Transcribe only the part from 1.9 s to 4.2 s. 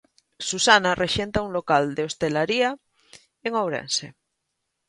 de hostalería en Ourense.